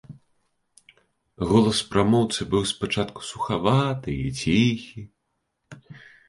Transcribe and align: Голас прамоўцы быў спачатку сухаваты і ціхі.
Голас 1.51 1.81
прамоўцы 1.95 2.41
быў 2.55 2.63
спачатку 2.71 3.19
сухаваты 3.31 4.17
і 4.25 4.33
ціхі. 4.41 5.05